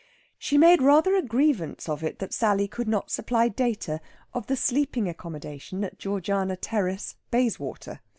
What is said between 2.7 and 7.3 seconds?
not supply data of the sleeping accommodation at Georgiana Terrace,